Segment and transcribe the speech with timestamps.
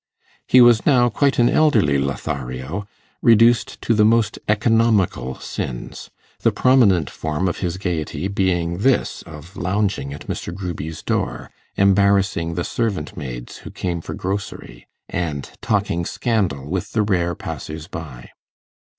[0.47, 2.87] He was now quite an elderly Lothario,
[3.21, 9.55] reduced to the most economical sins; the prominent form of his gaiety being this of
[9.55, 10.51] lounging at Mr.
[10.51, 17.03] Gruby's door, embarrassing the servant maids who came for grocery, and talking scandal with the
[17.03, 18.31] rare passers by.